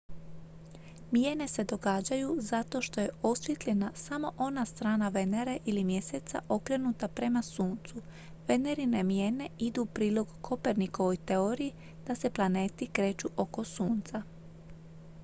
[1.11, 7.41] mijene se događaju zato što je osvijetljena samo ona strana venere ili mjeseca okrenuta prema
[7.41, 7.95] suncu.
[8.47, 11.73] venerine mijene idu u prilog kopernikovoj teoriji
[12.07, 14.23] da se planeti kreću oko sunca